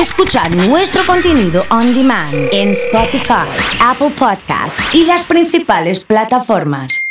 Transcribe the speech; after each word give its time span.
Escuchar 0.00 0.54
nuestro 0.54 1.06
contenido 1.06 1.62
on 1.70 1.94
demand 1.94 2.34
en 2.52 2.68
Spotify, 2.70 3.48
Apple 3.80 4.10
Podcast 4.10 4.78
y 4.92 5.06
las 5.06 5.26
principales 5.26 6.04
plataformas. 6.04 7.06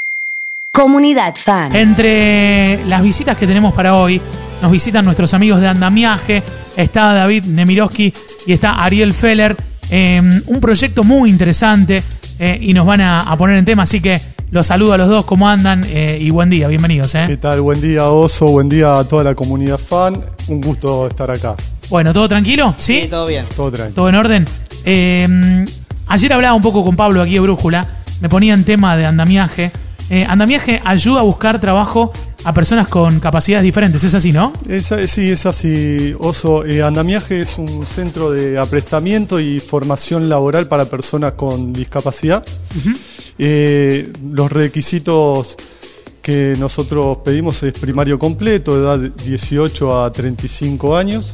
Comunidad 0.71 1.33
Fan. 1.35 1.75
Entre 1.75 2.85
las 2.85 3.01
visitas 3.01 3.37
que 3.37 3.47
tenemos 3.47 3.73
para 3.73 3.95
hoy, 3.95 4.21
nos 4.61 4.71
visitan 4.71 5.03
nuestros 5.03 5.33
amigos 5.33 5.61
de 5.61 5.67
Andamiaje, 5.67 6.43
está 6.77 7.13
David 7.13 7.45
Nemirovsky 7.45 8.13
y 8.45 8.53
está 8.53 8.83
Ariel 8.83 9.13
Feller. 9.13 9.55
eh, 9.89 10.21
un 10.45 10.59
proyecto 10.61 11.03
muy 11.03 11.31
interesante 11.31 12.03
eh, 12.37 12.57
y 12.61 12.73
nos 12.73 12.85
van 12.85 13.01
a, 13.01 13.21
a 13.21 13.35
poner 13.35 13.57
en 13.57 13.65
tema, 13.65 13.83
así 13.83 13.99
que 13.99 14.21
los 14.51 14.67
saludo 14.67 14.93
a 14.93 14.97
los 14.97 15.09
dos, 15.09 15.25
¿cómo 15.25 15.49
andan? 15.49 15.83
Eh, 15.87 16.19
y 16.21 16.29
buen 16.29 16.49
día, 16.49 16.67
bienvenidos. 16.67 17.13
¿Qué 17.13 17.33
eh. 17.33 17.37
tal? 17.37 17.61
Buen 17.61 17.81
día, 17.81 18.09
Oso. 18.09 18.45
Buen 18.45 18.69
día 18.69 18.99
a 18.99 19.03
toda 19.03 19.23
la 19.23 19.33
comunidad 19.33 19.77
fan. 19.79 20.23
Un 20.47 20.61
gusto 20.61 21.07
estar 21.07 21.29
acá. 21.31 21.55
Bueno, 21.89 22.13
¿todo 22.13 22.27
tranquilo? 22.27 22.73
¿Sí? 22.77 23.01
Sí, 23.03 23.07
todo 23.09 23.25
bien. 23.27 23.45
Todo 23.55 23.71
tranquilo. 23.71 23.95
¿Todo 23.95 24.09
en 24.09 24.15
orden? 24.15 24.45
Eh, 24.85 25.65
ayer 26.07 26.33
hablaba 26.33 26.53
un 26.55 26.61
poco 26.61 26.83
con 26.83 26.95
Pablo 26.95 27.21
aquí 27.21 27.33
de 27.33 27.39
Brújula, 27.39 27.87
me 28.21 28.29
ponía 28.29 28.53
en 28.53 28.63
tema 28.63 28.95
de 28.97 29.05
andamiaje. 29.05 29.71
Eh, 30.09 30.25
andamiaje 30.27 30.81
ayuda 30.85 31.21
a 31.21 31.23
buscar 31.23 31.59
trabajo 31.59 32.11
a 32.43 32.53
personas 32.53 32.87
con 32.87 33.19
capacidades 33.19 33.63
diferentes, 33.63 34.03
es 34.03 34.13
así, 34.13 34.31
¿no? 34.31 34.53
Esa- 34.69 35.07
sí, 35.07 35.31
es 35.31 35.47
así, 35.47 36.13
Oso. 36.19 36.63
Eh, 36.63 36.83
Andamiaje 36.83 37.41
es 37.41 37.57
un 37.57 37.83
centro 37.87 38.29
de 38.31 38.59
aprestamiento 38.59 39.39
y 39.39 39.59
formación 39.59 40.29
laboral 40.29 40.67
para 40.67 40.85
personas 40.85 41.31
con 41.31 41.73
discapacidad. 41.73 42.45
Eh, 43.39 44.11
los 44.31 44.51
requisitos 44.51 45.55
que 46.21 46.55
nosotros 46.59 47.17
pedimos 47.25 47.61
es 47.63 47.73
primario 47.73 48.17
completo, 48.19 48.77
edad 48.79 48.99
de 48.99 49.09
18 49.25 50.03
a 50.03 50.11
35 50.11 50.95
años, 50.95 51.31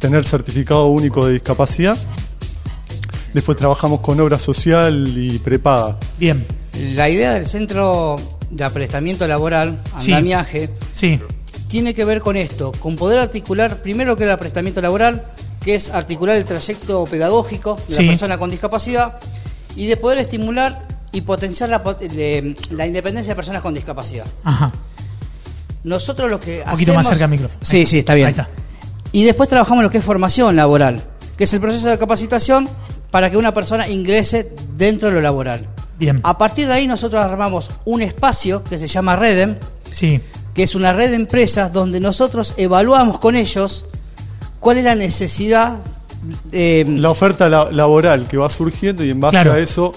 tener 0.00 0.24
certificado 0.24 0.86
único 0.86 1.26
de 1.26 1.34
discapacidad. 1.34 1.96
Después 3.32 3.56
trabajamos 3.56 4.00
con 4.00 4.18
obra 4.18 4.38
social 4.40 5.14
y 5.16 5.38
prepaga. 5.38 5.96
Bien, 6.18 6.44
La 6.94 7.08
idea 7.08 7.34
del 7.34 7.46
centro 7.46 8.16
de 8.50 8.64
aprestamiento 8.64 9.28
laboral, 9.28 9.78
andamiaje, 9.94 10.70
sí, 10.92 11.20
tiene 11.68 11.94
que 11.94 12.04
ver 12.04 12.20
con 12.20 12.36
esto, 12.36 12.72
con 12.80 12.96
poder 12.96 13.20
articular 13.20 13.80
primero 13.82 14.16
que 14.16 14.24
el 14.24 14.30
aprestamiento 14.32 14.80
laboral, 14.82 15.22
que 15.62 15.76
es 15.76 15.90
articular 15.90 16.34
el 16.36 16.44
trayecto 16.44 17.04
pedagógico 17.04 17.76
de 17.88 17.94
Sí. 17.94 18.02
la 18.02 18.08
persona 18.12 18.38
con 18.38 18.50
discapacidad 18.50 19.20
y 19.76 19.86
de 19.86 19.96
poder 19.96 20.18
estimular 20.18 20.88
y 21.12 21.20
potenciar 21.20 21.68
la, 21.68 21.78
de- 21.78 22.56
la 22.70 22.86
independencia 22.86 23.32
de 23.32 23.36
personas 23.36 23.62
con 23.62 23.74
discapacidad. 23.74 24.26
ajá. 24.42 24.72
Nosotros 25.84 26.30
lo 26.30 26.38
que 26.38 26.58
Un 26.64 26.70
poquito 26.72 26.92
más 26.92 27.06
hacemos- 27.06 27.06
cerca 27.08 27.22
del 27.24 27.30
micrófono. 27.30 27.60
Sí, 27.62 27.86
sí, 27.86 28.00
está 28.00 28.14
bien. 28.14 28.26
Ahí 28.26 28.32
está. 28.32 28.48
Y 29.12 29.24
después 29.24 29.48
trabajamos 29.48 29.82
lo 29.82 29.90
que 29.90 29.98
es 29.98 30.04
formación 30.04 30.56
laboral, 30.56 31.02
que 31.36 31.44
es 31.44 31.52
el 31.52 31.60
proceso 31.60 31.88
de 31.88 31.98
capacitación 31.98 32.68
para 33.10 33.30
que 33.30 33.36
una 33.36 33.52
persona 33.52 33.88
ingrese 33.88 34.52
dentro 34.76 35.08
de 35.08 35.14
lo 35.16 35.20
laboral. 35.20 35.66
Bien, 35.98 36.20
A 36.22 36.38
partir 36.38 36.66
de 36.66 36.74
ahí 36.74 36.86
nosotros 36.86 37.20
armamos 37.22 37.70
un 37.84 38.00
espacio 38.02 38.62
que 38.64 38.78
se 38.78 38.86
llama 38.86 39.16
Redem, 39.16 39.56
sí, 39.92 40.20
que 40.54 40.62
es 40.62 40.74
una 40.74 40.92
red 40.92 41.10
de 41.10 41.16
empresas 41.16 41.72
donde 41.72 42.00
nosotros 42.00 42.54
evaluamos 42.56 43.18
con 43.18 43.36
ellos 43.36 43.84
cuál 44.60 44.78
es 44.78 44.84
la 44.84 44.94
necesidad 44.94 45.76
eh, 46.52 46.84
La 46.88 47.10
oferta 47.10 47.48
la- 47.48 47.70
laboral 47.70 48.26
que 48.28 48.36
va 48.36 48.48
surgiendo 48.50 49.02
y 49.04 49.10
en 49.10 49.20
base 49.20 49.32
Claro. 49.32 49.52
a 49.52 49.58
eso 49.58 49.92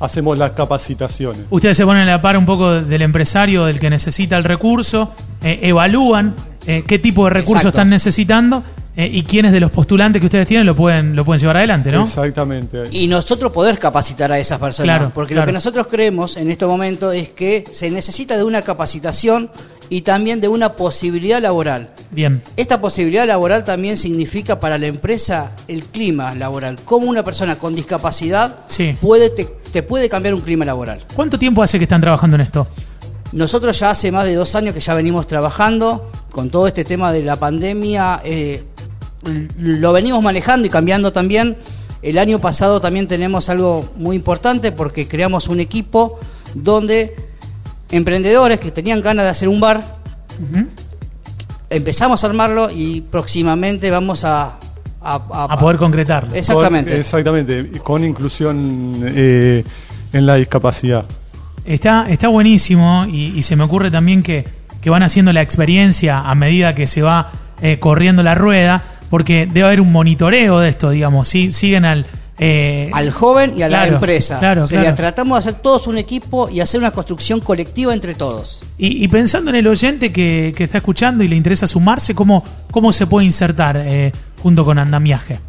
hacemos 0.00 0.36
las 0.38 0.52
capacitaciones. 0.52 1.42
Ustedes 1.50 1.76
se 1.76 1.84
ponen 1.84 2.02
a 2.04 2.06
la 2.12 2.22
par 2.22 2.36
un 2.36 2.46
poco 2.46 2.72
del 2.80 3.02
empresario, 3.02 3.64
del 3.64 3.78
que 3.80 3.90
necesita 3.90 4.36
el 4.36 4.44
recurso, 4.44 5.12
eh, 5.42 5.58
evalúan 5.62 6.34
eh, 6.68 6.84
qué 6.86 6.98
tipo 6.98 7.24
de 7.24 7.30
recursos 7.30 7.62
Exacto. 7.62 7.78
están 7.78 7.90
necesitando 7.90 8.62
eh, 8.96 9.08
y 9.10 9.22
quiénes 9.22 9.52
de 9.52 9.60
los 9.60 9.70
postulantes 9.70 10.20
que 10.20 10.26
ustedes 10.26 10.46
tienen 10.46 10.66
lo 10.66 10.76
pueden, 10.76 11.16
lo 11.16 11.24
pueden 11.24 11.40
llevar 11.40 11.56
adelante, 11.58 11.90
¿no? 11.90 12.02
Exactamente. 12.04 12.84
y 12.90 13.06
nosotros 13.06 13.50
poder 13.52 13.78
capacitar 13.78 14.30
a 14.32 14.38
esas 14.38 14.58
personas. 14.58 14.96
Claro, 14.98 15.12
porque 15.14 15.34
claro. 15.34 15.46
lo 15.46 15.50
que 15.50 15.52
nosotros 15.54 15.86
creemos 15.88 16.36
en 16.36 16.50
este 16.50 16.66
momento 16.66 17.10
es 17.12 17.30
que 17.30 17.64
se 17.70 17.90
necesita 17.90 18.36
de 18.36 18.44
una 18.44 18.62
capacitación 18.62 19.50
y 19.90 20.02
también 20.02 20.40
de 20.42 20.48
una 20.48 20.74
posibilidad 20.74 21.40
laboral. 21.40 21.88
Bien, 22.10 22.42
Esta 22.56 22.78
posibilidad 22.80 23.26
laboral 23.26 23.64
también 23.64 23.96
significa 23.96 24.60
para 24.60 24.76
la 24.76 24.86
empresa 24.86 25.52
el 25.66 25.84
clima 25.84 26.34
laboral. 26.34 26.76
Cómo 26.84 27.06
una 27.06 27.24
persona 27.24 27.56
con 27.56 27.74
discapacidad 27.74 28.56
Sí. 28.66 28.94
puede, 29.00 29.30
te, 29.30 29.46
te 29.72 29.82
puede 29.82 30.08
cambiar 30.10 30.34
un 30.34 30.40
clima 30.42 30.64
laboral. 30.66 31.04
¿cuánto 31.14 31.38
tiempo 31.38 31.62
hace 31.62 31.78
que 31.78 31.84
están 31.84 32.00
trabajando 32.02 32.34
en 32.36 32.42
esto? 32.42 32.66
Nosotros 33.32 33.78
ya 33.78 33.90
hace 33.90 34.10
más 34.10 34.24
de 34.24 34.34
dos 34.34 34.54
años 34.54 34.74
que 34.74 34.80
ya 34.80 34.94
venimos 34.94 35.26
trabajando 35.26 36.10
con 36.30 36.50
todo 36.50 36.66
este 36.66 36.84
tema 36.84 37.12
de 37.12 37.22
la 37.22 37.36
pandemia. 37.36 38.20
eh, 38.24 38.62
lo 39.58 39.92
venimos 39.92 40.22
manejando 40.22 40.66
y 40.66 40.70
cambiando 40.70 41.12
también. 41.12 41.56
El 42.02 42.18
año 42.18 42.38
pasado 42.38 42.80
también 42.80 43.08
tenemos 43.08 43.48
algo 43.48 43.92
muy 43.96 44.14
importante 44.16 44.70
porque 44.70 45.08
creamos 45.08 45.48
un 45.48 45.58
equipo 45.60 46.20
donde 46.54 47.16
emprendedores 47.90 48.60
que 48.60 48.70
tenían 48.70 49.00
ganas 49.02 49.24
de 49.24 49.30
hacer 49.30 49.48
un 49.48 49.58
bar, 49.60 49.82
empezamos 51.70 52.22
a 52.22 52.26
armarlo 52.26 52.68
y 52.74 53.00
próximamente 53.02 53.90
vamos 53.90 54.24
a... 54.24 54.56
A, 55.00 55.14
a- 55.32 55.44
A 55.52 55.56
poder 55.56 55.76
concretarlo. 55.76 56.34
Exactamente. 56.34 56.90
Con, 56.90 57.00
exactamente, 57.00 57.70
con 57.82 58.04
inclusión 58.04 58.92
eh, 59.04 59.64
en 60.12 60.26
la 60.26 60.34
discapacidad. 60.36 61.04
Está, 61.64 62.08
está 62.10 62.28
buenísimo 62.28 63.06
y, 63.08 63.36
y 63.38 63.42
se 63.42 63.54
me 63.56 63.64
ocurre 63.64 63.90
también 63.90 64.22
que, 64.22 64.44
que 64.80 64.90
van 64.90 65.02
haciendo 65.02 65.32
la 65.32 65.42
experiencia 65.42 66.20
a 66.20 66.34
medida 66.34 66.74
que 66.74 66.86
se 66.86 67.02
va 67.02 67.30
eh, 67.62 67.78
corriendo 67.78 68.22
la 68.22 68.34
rueda, 68.34 68.82
porque 69.10 69.46
debe 69.46 69.66
haber 69.66 69.80
un 69.80 69.90
monitoreo 69.92 70.60
de 70.60 70.68
esto, 70.68 70.90
digamos, 70.90 71.28
¿sí? 71.28 71.50
siguen 71.52 71.84
al... 71.84 72.06
eh, 72.38 72.90
al 72.92 73.10
joven 73.10 73.54
y 73.56 73.62
a 73.62 73.68
claro, 73.68 73.90
la 73.90 73.94
empresa. 73.96 74.38
Claro, 74.38 74.66
Sería, 74.66 74.82
claro. 74.82 74.96
Tratamos 74.96 75.36
de 75.44 75.50
hacer 75.50 75.60
todos 75.62 75.86
un 75.88 75.98
equipo 75.98 76.48
y 76.48 76.60
hacer 76.60 76.78
una 76.78 76.90
construcción 76.92 77.40
colectiva 77.40 77.92
entre 77.94 78.14
todos. 78.14 78.60
Y, 78.76 79.02
y 79.02 79.08
pensando 79.08 79.50
en 79.50 79.56
el 79.56 79.66
oyente 79.66 80.12
que, 80.12 80.52
que 80.56 80.64
está 80.64 80.78
escuchando 80.78 81.24
y 81.24 81.28
le 81.28 81.34
interesa 81.36 81.66
sumarse, 81.66 82.14
¿cómo, 82.14 82.44
cómo 82.70 82.92
se 82.92 83.06
puede 83.06 83.26
insertar 83.26 83.76
eh, 83.84 84.12
junto 84.42 84.64
con 84.64 84.78
Andamiaje? 84.78 85.40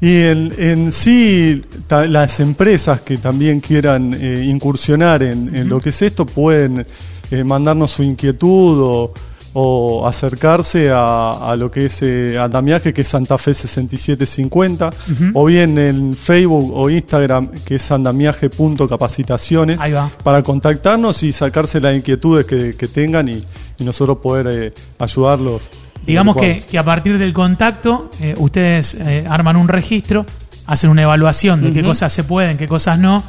Y 0.00 0.22
en, 0.24 0.54
en 0.58 0.92
sí, 0.92 1.62
ta- 1.86 2.06
las 2.06 2.38
empresas 2.40 3.00
que 3.00 3.16
también 3.16 3.60
quieran 3.60 4.14
eh, 4.14 4.44
incursionar 4.46 5.22
en, 5.22 5.54
en 5.56 5.68
lo 5.68 5.80
que 5.80 5.88
es 5.90 6.02
esto 6.02 6.24
pueden 6.26 6.86
eh, 7.30 7.44
mandarnos 7.44 7.92
su 7.92 8.02
inquietud 8.02 8.80
o, 8.80 9.14
o 9.60 10.06
acercarse 10.06 10.90
a, 10.90 11.50
a 11.50 11.56
lo 11.56 11.70
que 11.70 11.86
es 11.86 12.02
eh, 12.02 12.38
Andamiaje, 12.38 12.92
que 12.92 13.02
es 13.02 13.08
Santa 13.08 13.38
Fe 13.38 13.54
6750, 13.54 14.90
o 15.34 15.44
bien 15.46 15.78
en 15.78 16.14
Facebook 16.14 16.72
o 16.74 16.90
Instagram, 16.90 17.50
que 17.64 17.76
es 17.76 17.90
andamiaje.capacitaciones, 17.90 19.78
para 20.22 20.42
contactarnos 20.42 21.22
y 21.22 21.32
sacarse 21.32 21.80
las 21.80 21.96
inquietudes 21.96 22.46
que, 22.46 22.76
que 22.76 22.88
tengan 22.88 23.28
y, 23.28 23.44
y 23.78 23.84
nosotros 23.84 24.18
poder 24.18 24.46
eh, 24.48 24.72
ayudarlos. 24.98 25.70
Digamos 26.06 26.36
que, 26.36 26.78
a 26.78 26.84
partir 26.84 27.18
del 27.18 27.32
contacto, 27.32 28.10
eh, 28.20 28.34
ustedes 28.38 28.96
arman 29.28 29.56
un 29.56 29.66
registro, 29.68 30.24
hacen 30.66 30.90
una 30.90 31.02
evaluación 31.02 31.62
de 31.62 31.72
qué 31.72 31.82
cosas 31.82 32.12
se 32.12 32.22
pueden, 32.24 32.56
qué 32.56 32.68
cosas 32.68 32.98
no. 32.98 33.24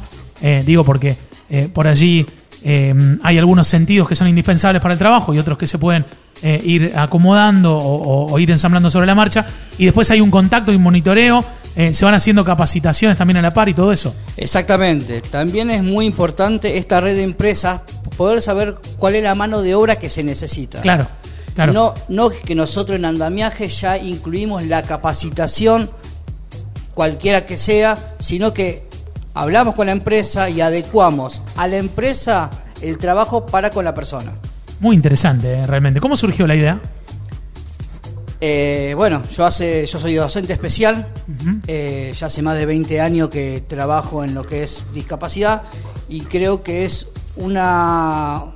Digo 0.64 0.84
porque 0.84 1.16
por 1.74 1.86
allí 1.88 2.24
eh, 2.62 2.94
hay 3.22 3.38
algunos 3.38 3.66
sentidos 3.66 4.08
que 4.08 4.14
son 4.14 4.28
indispensables 4.28 4.80
para 4.82 4.94
el 4.94 4.98
trabajo 4.98 5.32
y 5.34 5.38
otros 5.38 5.56
que 5.58 5.66
se 5.66 5.78
pueden 5.78 6.04
eh, 6.42 6.60
ir 6.64 6.92
acomodando 6.96 7.76
o, 7.76 8.26
o- 8.26 8.32
o 8.32 8.38
ir 8.38 8.50
ensamblando 8.50 8.88
sobre 8.90 9.06
la 9.06 9.14
marcha. 9.14 9.46
Y 9.78 9.84
después 9.84 10.10
hay 10.10 10.20
un 10.20 10.30
contacto 10.30 10.72
y 10.72 10.76
un 10.76 10.82
monitoreo, 10.82 11.44
eh, 11.76 11.92
se 11.92 12.04
van 12.04 12.14
haciendo 12.14 12.44
capacitaciones 12.44 13.16
también 13.18 13.36
a 13.38 13.42
la 13.42 13.50
par 13.50 13.68
y 13.68 13.74
todo 13.74 13.92
eso. 13.92 14.14
Exactamente. 14.36 15.20
También 15.22 15.70
es 15.70 15.82
muy 15.82 16.04
importante 16.06 16.78
esta 16.78 17.00
red 17.00 17.14
de 17.16 17.22
empresas 17.22 17.82
poder 18.16 18.42
saber 18.42 18.76
cuál 18.98 19.14
es 19.14 19.22
la 19.22 19.34
mano 19.34 19.62
de 19.62 19.74
obra 19.74 19.96
que 19.96 20.10
se 20.10 20.24
necesita. 20.24 20.80
Claro, 20.82 21.06
claro. 21.54 21.72
No, 21.72 21.94
no 22.08 22.30
es 22.30 22.40
que 22.40 22.54
nosotros 22.54 22.96
en 22.98 23.04
andamiaje 23.04 23.68
ya 23.68 23.96
incluimos 23.98 24.64
la 24.64 24.82
capacitación, 24.82 25.90
cualquiera 26.94 27.46
que 27.46 27.56
sea, 27.56 27.96
sino 28.18 28.52
que 28.52 28.88
hablamos 29.34 29.74
con 29.74 29.86
la 29.86 29.92
empresa 29.92 30.50
y 30.50 30.60
adecuamos 30.60 31.42
a 31.56 31.66
la 31.68 31.76
empresa 31.76 32.50
el 32.80 32.98
trabajo 32.98 33.46
para 33.46 33.70
con 33.70 33.84
la 33.84 33.94
persona. 33.94 34.32
Muy 34.80 34.96
interesante, 34.96 35.52
eh, 35.52 35.66
realmente. 35.66 36.00
¿Cómo 36.00 36.16
surgió 36.16 36.46
la 36.46 36.56
idea? 36.56 36.80
Eh, 38.40 38.94
bueno, 38.96 39.22
yo 39.36 39.44
hace, 39.44 39.84
yo 39.84 40.00
soy 40.00 40.14
docente 40.14 40.54
especial, 40.54 41.06
eh, 41.66 42.14
ya 42.16 42.26
hace 42.26 42.40
más 42.40 42.56
de 42.56 42.64
20 42.64 42.98
años 42.98 43.28
que 43.28 43.62
trabajo 43.66 44.24
en 44.24 44.32
lo 44.34 44.42
que 44.42 44.62
es 44.62 44.82
discapacidad 44.94 45.62
y 46.08 46.22
creo 46.22 46.62
que 46.62 46.86
es 46.86 47.08
una 47.36 48.46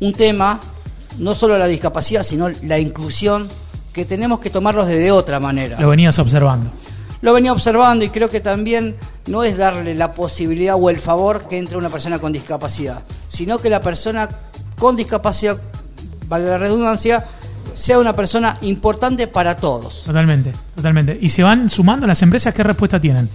un 0.00 0.12
tema, 0.12 0.60
no 1.18 1.34
solo 1.34 1.56
la 1.58 1.66
discapacidad, 1.66 2.24
sino 2.24 2.48
la 2.62 2.78
inclusión, 2.78 3.48
que 3.92 4.04
tenemos 4.04 4.40
que 4.40 4.50
tomarlos 4.50 4.86
de 4.86 5.10
otra 5.10 5.40
manera. 5.40 5.80
Lo 5.80 5.88
venías 5.88 6.18
observando. 6.18 6.70
Lo 7.20 7.32
venía 7.32 7.52
observando 7.52 8.04
y 8.04 8.10
creo 8.10 8.28
que 8.28 8.40
también 8.40 8.96
no 9.28 9.44
es 9.44 9.56
darle 9.56 9.94
la 9.94 10.12
posibilidad 10.12 10.74
o 10.78 10.90
el 10.90 10.98
favor 10.98 11.46
que 11.48 11.58
entre 11.58 11.76
una 11.76 11.88
persona 11.88 12.18
con 12.18 12.32
discapacidad, 12.32 13.02
sino 13.28 13.58
que 13.58 13.70
la 13.70 13.80
persona 13.80 14.28
con 14.78 14.96
discapacidad, 14.96 15.56
vale 16.28 16.46
la 16.48 16.58
redundancia, 16.58 17.24
sea 17.74 17.98
una 17.98 18.14
persona 18.14 18.58
importante 18.62 19.26
para 19.28 19.56
todos. 19.56 20.02
Totalmente, 20.04 20.52
totalmente. 20.74 21.16
¿Y 21.20 21.28
se 21.28 21.42
van 21.42 21.68
sumando 21.70 22.06
las 22.06 22.22
empresas? 22.22 22.52
¿Qué 22.54 22.62
respuesta 22.62 23.00
tienen? 23.00 23.28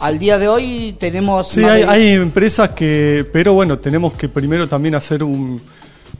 Al 0.00 0.18
día 0.18 0.38
de 0.38 0.48
hoy 0.48 0.96
tenemos... 0.98 1.48
Sí, 1.48 1.62
hay, 1.62 1.82
de- 1.82 1.88
hay 1.88 2.08
empresas 2.14 2.70
que, 2.70 3.28
pero 3.32 3.52
bueno, 3.52 3.78
tenemos 3.78 4.14
que 4.14 4.28
primero 4.28 4.66
también 4.68 4.94
hacer 4.94 5.22
un 5.22 5.60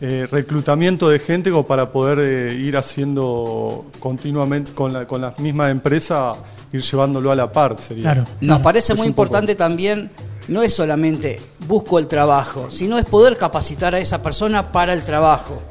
eh, 0.00 0.26
reclutamiento 0.31 1.08
de 1.08 1.19
gente 1.19 1.50
como 1.50 1.67
para 1.67 1.91
poder 1.93 2.19
eh, 2.20 2.55
ir 2.55 2.76
haciendo 2.76 3.87
continuamente 3.99 4.73
con, 4.73 4.93
la, 4.93 5.06
con 5.06 5.20
las 5.20 5.38
mismas 5.38 5.70
empresas, 5.70 6.38
ir 6.73 6.81
llevándolo 6.82 7.31
a 7.31 7.35
la 7.37 7.52
par, 7.52 7.76
sería. 7.79 8.02
Claro. 8.05 8.25
Nos 8.41 8.61
parece 8.61 8.93
Es 8.94 8.99
muy 8.99 9.08
poco- 9.08 9.23
importante 9.23 9.55
también, 9.55 10.11
no 10.49 10.62
es 10.62 10.73
solamente 10.75 11.38
busco 11.67 11.99
el 11.99 12.06
trabajo, 12.08 12.70
sino 12.70 12.99
es 12.99 13.05
poder 13.05 13.37
capacitar 13.37 13.94
a 13.94 13.99
esa 13.99 14.23
persona 14.23 14.73
para 14.73 14.93
el 14.93 15.02
trabajo. 15.05 15.62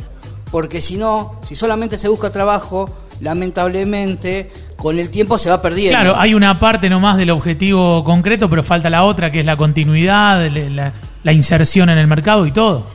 Porque 0.52 0.82
si 0.82 0.98
no, 0.98 1.40
si 1.46 1.56
solamente 1.56 1.98
se 1.98 2.08
busca 2.08 2.32
trabajo, 2.32 2.90
lamentablemente 3.22 4.52
con 4.78 4.98
el 4.98 5.10
tiempo 5.10 5.38
se 5.38 5.50
va 5.50 5.62
perdiendo. 5.62 6.00
Claro, 6.00 6.16
hay 6.18 6.34
una 6.34 6.60
parte 6.60 6.90
nomás 6.90 7.18
del 7.18 7.32
objetivo 7.32 8.04
concreto, 8.04 8.50
pero 8.50 8.64
falta 8.64 8.90
la 8.90 9.04
otra, 9.04 9.32
que 9.32 9.42
es 9.42 9.46
la 9.46 9.58
continuidad, 9.58 10.48
la, 10.50 10.70
la- 10.70 10.94
la 11.22 11.34
inserción 11.34 11.90
en 11.90 11.98
el 11.98 12.08
mercado 12.08 12.46
y 12.46 12.52
todo. 12.54 12.86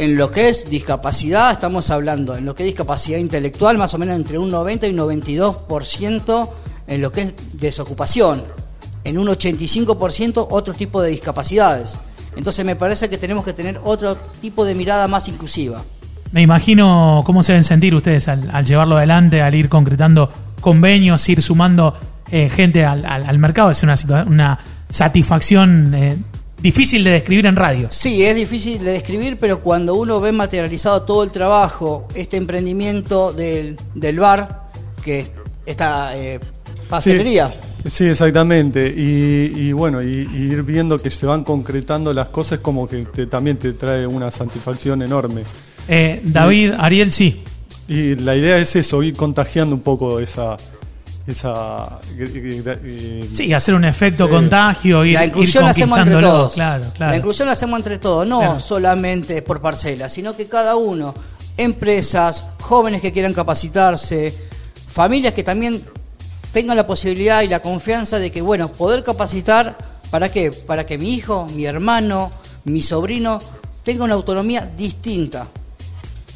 En 0.00 0.16
lo 0.16 0.30
que 0.30 0.48
es 0.48 0.70
discapacidad, 0.70 1.52
estamos 1.52 1.90
hablando, 1.90 2.34
en 2.34 2.46
lo 2.46 2.54
que 2.54 2.62
es 2.62 2.68
discapacidad 2.68 3.18
intelectual, 3.18 3.76
más 3.76 3.92
o 3.92 3.98
menos 3.98 4.16
entre 4.16 4.38
un 4.38 4.50
90 4.50 4.86
y 4.86 4.90
un 4.92 4.96
92% 4.96 6.48
en 6.86 7.02
lo 7.02 7.12
que 7.12 7.20
es 7.20 7.34
desocupación. 7.52 8.42
En 9.04 9.18
un 9.18 9.26
85% 9.28 10.46
otro 10.50 10.72
tipo 10.72 11.02
de 11.02 11.10
discapacidades. 11.10 11.98
Entonces 12.34 12.64
me 12.64 12.76
parece 12.76 13.10
que 13.10 13.18
tenemos 13.18 13.44
que 13.44 13.52
tener 13.52 13.78
otro 13.84 14.16
tipo 14.40 14.64
de 14.64 14.74
mirada 14.74 15.06
más 15.06 15.28
inclusiva. 15.28 15.82
Me 16.32 16.40
imagino 16.40 17.22
cómo 17.26 17.42
se 17.42 17.52
deben 17.52 17.64
sentir 17.64 17.94
ustedes 17.94 18.26
al, 18.28 18.64
llevarlo 18.64 18.96
adelante, 18.96 19.42
al 19.42 19.54
ir 19.54 19.68
concretando 19.68 20.30
convenios, 20.62 21.28
ir 21.28 21.42
sumando 21.42 21.94
eh, 22.30 22.48
gente 22.48 22.86
al, 22.86 23.04
al- 23.04 23.38
mercado. 23.38 23.70
Es 23.70 23.82
una, 23.82 23.94
una 24.26 24.58
satisfacción 24.88 25.92
eh, 25.94 26.16
difícil 26.62 27.04
de 27.04 27.10
describir 27.10 27.46
en 27.46 27.56
radio. 27.56 27.88
Sí, 27.90 28.22
es 28.24 28.34
difícil 28.34 28.82
de 28.84 28.92
describir, 28.92 29.36
pero 29.40 29.60
cuando 29.60 29.94
uno 29.94 30.20
ve 30.20 30.32
materializado 30.32 31.02
todo 31.02 31.22
el 31.24 31.30
trabajo, 31.30 32.06
este 32.14 32.36
emprendimiento 32.36 33.32
del, 33.32 33.76
del 33.94 34.18
bar, 34.20 34.70
que 35.04 35.20
es 35.20 35.32
esta 35.66 36.16
eh, 36.16 36.40
pastelería, 36.88 37.54
Sí, 37.86 38.04
exactamente. 38.04 38.92
Y, 38.94 39.52
y 39.58 39.72
bueno, 39.72 40.02
y, 40.02 40.28
y 40.34 40.52
ir 40.52 40.62
viendo 40.64 40.98
que 40.98 41.08
se 41.10 41.24
van 41.24 41.44
concretando 41.44 42.12
las 42.12 42.28
cosas 42.28 42.58
como 42.58 42.86
que 42.86 43.04
te- 43.06 43.26
también 43.26 43.56
te 43.56 43.72
trae 43.72 44.06
una 44.06 44.30
satisfacción 44.30 45.00
enorme. 45.00 45.44
Eh, 45.88 46.20
David, 46.22 46.74
Ariel, 46.76 47.10
sí. 47.10 47.42
Y 47.88 48.16
la 48.16 48.36
idea 48.36 48.58
es 48.58 48.76
eso, 48.76 49.02
ir 49.02 49.14
contagiando 49.14 49.74
un 49.74 49.80
poco 49.80 50.20
esa... 50.20 50.58
esa 51.30 51.98
Sí, 53.30 53.52
hacer 53.52 53.74
un 53.74 53.84
efecto 53.84 54.26
Sí. 54.26 54.30
contagio, 54.30 55.04
ir, 55.04 55.14
la 55.14 55.24
ir 55.24 55.30
inclusión 55.30 55.64
la 55.64 55.70
hacemos 55.70 55.98
entre 55.98 56.20
todos. 56.20 56.54
Claro, 56.54 56.84
claro. 56.94 57.12
La 57.12 57.16
inclusión 57.18 57.46
la 57.46 57.52
hacemos 57.52 57.78
entre 57.78 57.98
todos, 57.98 58.26
no 58.28 58.40
Claro. 58.40 58.60
solamente 58.60 59.42
por 59.42 59.60
parcelas, 59.60 60.12
sino 60.12 60.36
que 60.36 60.46
cada 60.46 60.76
uno, 60.76 61.14
empresas, 61.56 62.44
jóvenes 62.60 63.00
que 63.00 63.12
quieran 63.12 63.32
capacitarse, 63.34 64.34
familias 64.88 65.34
que 65.34 65.42
también 65.42 65.82
tengan 66.52 66.76
la 66.76 66.86
posibilidad 66.86 67.42
y 67.42 67.48
la 67.48 67.60
confianza 67.60 68.18
de 68.18 68.30
que, 68.32 68.42
bueno, 68.42 68.68
poder 68.68 69.04
capacitar, 69.04 69.76
¿para 70.10 70.30
qué? 70.32 70.50
Para 70.50 70.84
que 70.84 70.98
mi 70.98 71.14
hijo, 71.14 71.46
mi 71.54 71.64
hermano, 71.64 72.30
mi 72.64 72.82
sobrino 72.82 73.40
tenga 73.84 74.04
una 74.04 74.14
autonomía 74.14 74.68
distinta. 74.76 75.46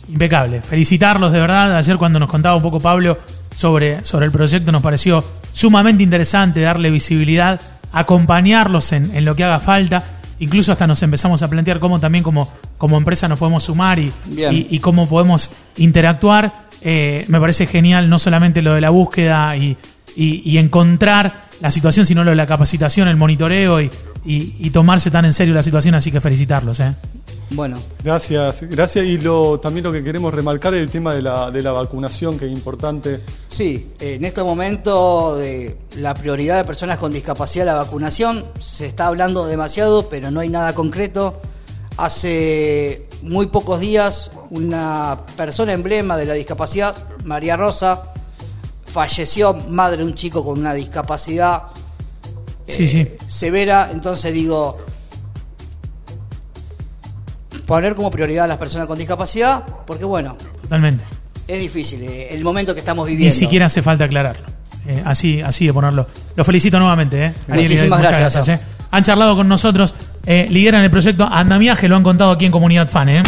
Impecable. 0.09 0.61
Felicitarlos 0.63 1.33
de 1.33 1.41
verdad. 1.41 1.77
Ayer 1.77 1.97
cuando 1.97 2.19
nos 2.19 2.29
contaba 2.29 2.57
un 2.57 2.63
poco 2.63 2.81
Pablo 2.81 3.19
sobre, 3.55 4.05
sobre 4.05 4.27
el 4.27 4.33
proyecto 4.33 4.71
nos 4.73 4.83
pareció 4.83 5.25
sumamente 5.53 6.03
interesante 6.03 6.61
darle 6.61 6.91
visibilidad, 6.91 7.61
acompañarlos 7.93 8.93
en, 8.93 9.15
en 9.17 9.25
lo 9.25 9.35
que 9.35 9.45
haga 9.45 9.61
falta. 9.61 10.03
Incluso 10.41 10.73
hasta 10.73 10.87
nos 10.87 11.03
empezamos 11.03 11.43
a 11.43 11.49
plantear 11.49 11.79
cómo 11.81 12.01
también 12.01 12.23
como, 12.25 12.53
como 12.77 12.97
empresa 12.99 13.29
nos 13.29 13.39
podemos 13.39 13.63
sumar 13.63 13.99
y, 13.99 14.13
y, 14.53 14.67
y 14.71 14.79
cómo 14.81 15.09
podemos 15.09 15.51
interactuar. 15.77 16.65
Eh, 16.83 17.25
me 17.29 17.41
parece 17.41 17.67
genial 17.67 18.11
no 18.11 18.19
solamente 18.19 18.61
lo 18.61 18.75
de 18.75 18.81
la 18.83 18.91
búsqueda 18.91 19.57
y, 19.57 19.77
y- 20.17 20.43
y 20.45 20.59
encontrar 20.59 21.45
la 21.61 21.71
situación, 21.71 22.05
sino 22.05 22.25
lo 22.25 22.31
de 22.31 22.37
la 22.37 22.47
capacitación, 22.47 23.09
el 23.09 23.17
monitoreo 23.17 23.81
y, 23.81 23.91
y- 24.25 24.55
y 24.59 24.71
tomarse 24.71 25.11
tan 25.11 25.25
en 25.25 25.33
serio 25.33 25.55
la 25.55 25.63
situación. 25.63 25.95
Así 25.95 26.11
que 26.13 26.21
felicitarlos. 26.21 26.81
¿eh? 26.81 26.95
Bueno, 27.51 27.77
Gracias, 28.03 28.63
gracias. 28.63 29.05
Y 29.05 29.19
lo, 29.19 29.61
también 29.61 29.85
lo 29.85 29.93
que 29.93 30.03
queremos 30.03 30.33
remarcar 30.35 30.75
es 30.75 30.81
el 30.83 30.89
tema 30.91 31.15
de 31.15 31.23
la, 31.23 31.51
de 31.51 31.63
la 31.63 31.73
vacunación, 31.73 32.39
que 32.39 32.47
es 32.47 32.53
importante. 32.53 33.21
Sí, 33.49 33.93
en 34.01 34.25
este 34.25 34.43
momento 34.43 35.37
de 35.37 35.77
la 35.99 36.15
prioridad 36.15 36.57
de 36.57 36.65
personas 36.65 36.99
con 36.99 37.13
discapacidad 37.13 37.67
la 37.67 37.75
vacunación, 37.75 38.45
se 38.59 38.87
está 38.87 39.07
hablando 39.07 39.47
demasiado, 39.47 40.09
pero 40.09 40.31
no 40.31 40.41
hay 40.41 40.49
nada 40.49 40.75
concreto. 40.75 41.41
Hace 41.97 43.07
muy 43.23 43.47
pocos 43.47 43.81
días, 43.81 44.31
una 44.51 45.19
persona 45.37 45.73
emblema 45.73 46.17
de 46.17 46.25
la 46.27 46.35
discapacidad, 46.35 46.95
María 47.25 47.57
Rosa, 47.57 48.13
falleció, 48.85 49.55
madre 49.55 49.99
de 49.99 50.05
un 50.05 50.15
chico 50.15 50.45
con 50.45 50.59
una 50.59 50.75
discapacidad 50.75 51.63
Sí, 52.65 52.85
eh, 52.85 52.89
sí. 52.89 53.09
severa. 53.27 53.91
Entonces 53.93 54.33
digo, 54.33 54.79
poner 57.67 57.95
como 57.95 58.11
prioridad 58.11 58.45
a 58.45 58.49
las 58.49 58.59
personas 58.59 58.87
con 58.87 58.99
discapacidad, 58.99 59.65
porque 59.87 60.05
bueno, 60.05 60.37
Totalmente. 60.63 61.05
es 61.47 61.61
difícil 61.61 62.03
eh, 62.03 62.29
el 62.35 62.43
momento 62.43 62.75
que 62.75 62.81
estamos 62.81 63.07
viviendo. 63.07 63.35
Ni 63.35 63.39
siquiera 63.39 63.67
hace 63.67 63.83
falta 63.83 64.05
aclararlo. 64.05 64.47
Eh, 64.87 65.03
así, 65.05 65.41
así 65.41 65.67
de 65.67 65.73
ponerlo. 65.73 66.07
Lo 66.37 66.45
felicito 66.45 66.79
nuevamente, 66.79 67.25
¿eh? 67.27 67.35
Ariel, 67.49 67.71
Muchísimas 67.71 68.01
muchas 68.01 68.19
gracias, 68.19 68.49
¿eh? 68.49 68.61
Han 68.91 69.03
charlado 69.03 69.35
con 69.35 69.49
nosotros, 69.49 69.95
lideran 70.25 70.85
el 70.85 70.91
proyecto 70.91 71.25
Andamiaje, 71.25 71.89
lo 71.89 71.97
han 71.97 72.05
contado 72.05 72.31
aquí 72.31 72.45
en 72.45 72.53
Comunidad 72.53 72.89
Fan, 72.89 73.09
¿eh? 73.09 73.23